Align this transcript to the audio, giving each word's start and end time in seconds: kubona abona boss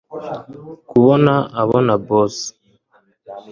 kubona 0.89 1.33
abona 1.61 1.93
boss 2.07 2.35